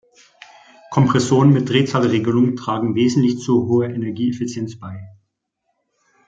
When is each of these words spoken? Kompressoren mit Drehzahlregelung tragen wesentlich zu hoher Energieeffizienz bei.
Kompressoren 0.89 1.53
mit 1.53 1.69
Drehzahlregelung 1.69 2.55
tragen 2.55 2.95
wesentlich 2.95 3.37
zu 3.37 3.67
hoher 3.67 3.85
Energieeffizienz 3.89 4.79
bei. 4.79 4.99